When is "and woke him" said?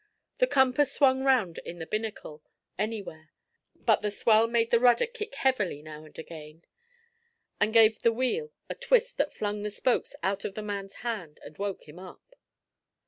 11.45-11.99